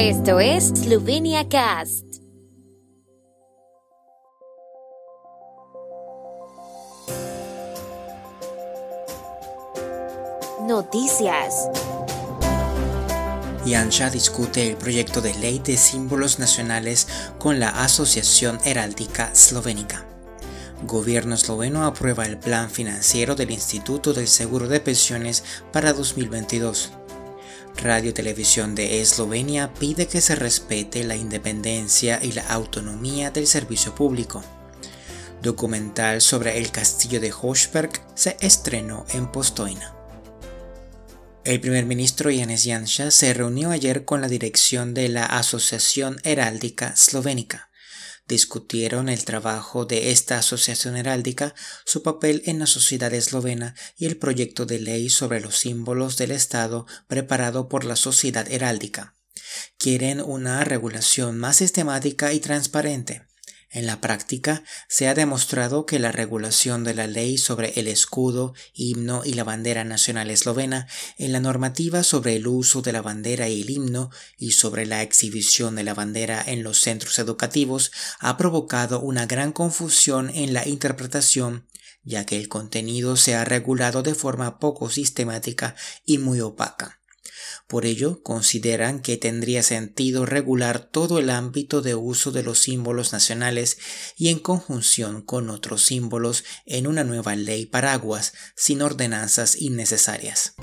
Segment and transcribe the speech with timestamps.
[0.00, 2.04] Esto es Slovenia Cast.
[10.68, 11.68] Noticias.
[13.66, 17.08] Janša discute el proyecto de ley de símbolos nacionales
[17.40, 20.06] con la Asociación Heráldica Slovénica.
[20.84, 25.42] Gobierno esloveno aprueba el plan financiero del Instituto del Seguro de Pensiones
[25.72, 26.92] para 2022.
[27.80, 33.94] Radio Televisión de Eslovenia pide que se respete la independencia y la autonomía del servicio
[33.94, 34.42] público.
[35.42, 39.94] Documental sobre el castillo de Hochberg se estrenó en Postoina.
[41.44, 46.96] El primer ministro Janez Janša se reunió ayer con la dirección de la Asociación Heráldica
[46.96, 47.67] Slovénica
[48.28, 54.18] discutieron el trabajo de esta asociación heráldica, su papel en la sociedad eslovena y el
[54.18, 59.16] proyecto de ley sobre los símbolos del Estado preparado por la sociedad heráldica.
[59.78, 63.27] Quieren una regulación más sistemática y transparente.
[63.70, 68.54] En la práctica, se ha demostrado que la regulación de la ley sobre el escudo,
[68.72, 70.88] himno y la bandera nacional eslovena,
[71.18, 75.02] en la normativa sobre el uso de la bandera y el himno y sobre la
[75.02, 80.66] exhibición de la bandera en los centros educativos, ha provocado una gran confusión en la
[80.66, 81.66] interpretación
[82.04, 85.74] ya que el contenido se ha regulado de forma poco sistemática
[86.06, 86.97] y muy opaca.
[87.68, 93.12] Por ello, consideran que tendría sentido regular todo el ámbito de uso de los símbolos
[93.12, 93.76] nacionales
[94.16, 100.54] y en conjunción con otros símbolos en una nueva ley paraguas sin ordenanzas innecesarias.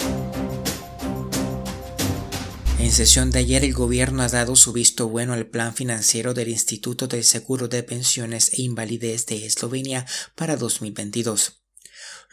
[2.80, 6.50] En sesión de ayer el gobierno ha dado su visto bueno al plan financiero del
[6.50, 11.65] Instituto del Seguro de Pensiones e Invalidez de Eslovenia para 2022.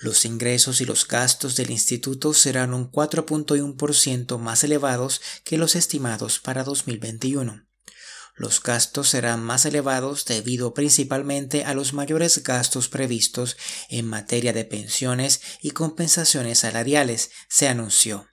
[0.03, 6.41] Los ingresos y los gastos del instituto serán un 4.1% más elevados que los estimados
[6.41, 7.69] para 2021.
[8.35, 13.57] Los gastos serán más elevados debido principalmente a los mayores gastos previstos
[13.91, 18.32] en materia de pensiones y compensaciones salariales, se anunció.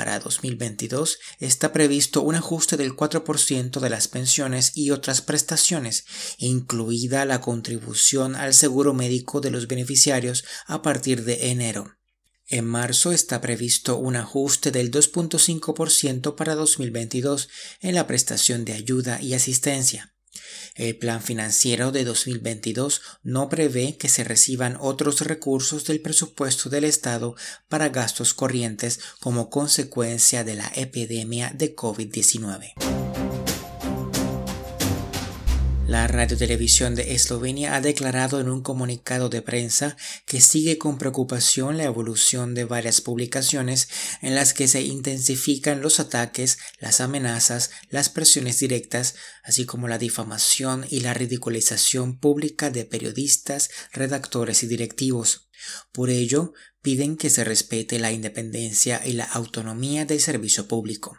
[0.00, 6.06] Para 2022 está previsto un ajuste del 4% de las pensiones y otras prestaciones,
[6.38, 11.98] incluida la contribución al seguro médico de los beneficiarios a partir de enero.
[12.46, 17.50] En marzo está previsto un ajuste del 2.5% para 2022
[17.82, 20.09] en la prestación de ayuda y asistencia.
[20.74, 26.84] El plan financiero de 2022 no prevé que se reciban otros recursos del presupuesto del
[26.84, 27.34] Estado
[27.68, 33.09] para gastos corrientes como consecuencia de la epidemia de COVID-19.
[35.90, 41.78] La radiotelevisión de Eslovenia ha declarado en un comunicado de prensa que sigue con preocupación
[41.78, 43.88] la evolución de varias publicaciones
[44.22, 49.98] en las que se intensifican los ataques, las amenazas, las presiones directas, así como la
[49.98, 55.48] difamación y la ridiculización pública de periodistas, redactores y directivos.
[55.90, 56.52] Por ello,
[56.82, 61.18] piden que se respete la independencia y la autonomía del servicio público.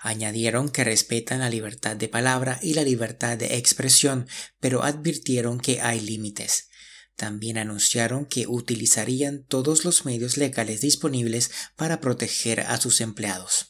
[0.00, 4.26] Añadieron que respetan la libertad de palabra y la libertad de expresión,
[4.60, 6.68] pero advirtieron que hay límites.
[7.16, 13.68] También anunciaron que utilizarían todos los medios legales disponibles para proteger a sus empleados.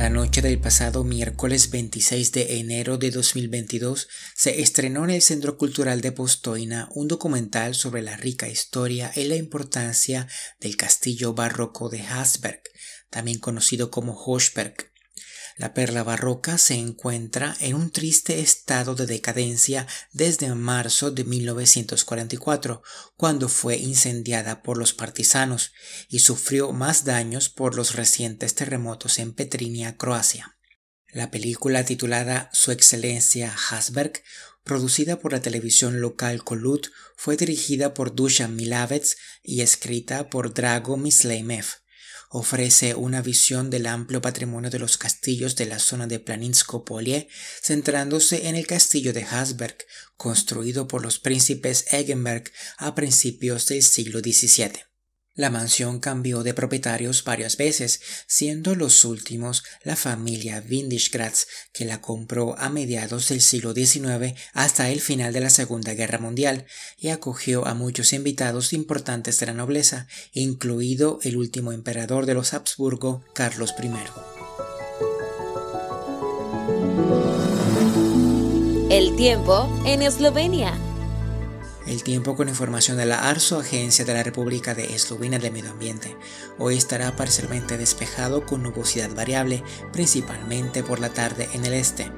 [0.00, 5.58] La noche del pasado miércoles 26 de enero de 2022 se estrenó en el Centro
[5.58, 10.26] Cultural de Postoina un documental sobre la rica historia y la importancia
[10.58, 12.62] del castillo barroco de Hasberg,
[13.10, 14.90] también conocido como Hochberg.
[15.60, 22.82] La perla barroca se encuentra en un triste estado de decadencia desde marzo de 1944,
[23.14, 25.72] cuando fue incendiada por los partisanos
[26.08, 30.56] y sufrió más daños por los recientes terremotos en Petrinia, Croacia.
[31.12, 34.22] La película titulada Su Excelencia Hasberg,
[34.64, 36.86] producida por la televisión local Kolut,
[37.18, 41.66] fue dirigida por Dusan Milavets y escrita por Drago Misleimev
[42.32, 47.28] ofrece una visión del amplio patrimonio de los castillos de la zona de Planinsko-Polie,
[47.60, 49.76] centrándose en el castillo de Hasberg,
[50.16, 52.44] construido por los príncipes Eggenberg
[52.78, 54.89] a principios del siglo XVII.
[55.34, 62.00] La mansión cambió de propietarios varias veces, siendo los últimos la familia Windischgratz, que la
[62.00, 66.66] compró a mediados del siglo XIX hasta el final de la Segunda Guerra Mundial
[66.98, 72.52] y acogió a muchos invitados importantes de la nobleza, incluido el último emperador de los
[72.52, 73.90] Habsburgo, Carlos I.
[78.90, 80.89] El tiempo en Eslovenia.
[81.90, 85.72] El tiempo con información de la ARSO, Agencia de la República de Eslovenia de Medio
[85.72, 86.16] Ambiente.
[86.56, 92.12] Hoy estará parcialmente despejado con nubosidad variable, principalmente por la tarde en el este.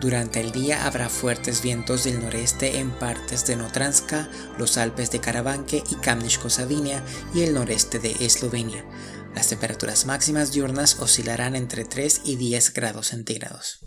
[0.00, 4.28] Durante el día habrá fuertes vientos del noreste en partes de Notranska,
[4.58, 8.84] los Alpes de Karavanke y Kamniško-Savinia y el noreste de Eslovenia.
[9.36, 13.86] Las temperaturas máximas diurnas oscilarán entre 3 y 10 grados centígrados.